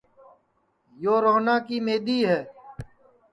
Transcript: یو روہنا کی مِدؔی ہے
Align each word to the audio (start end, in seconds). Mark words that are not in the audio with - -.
یو 1.03 1.15
روہنا 1.23 1.55
کی 1.65 1.77
مِدؔی 1.85 2.19
ہے 2.29 2.39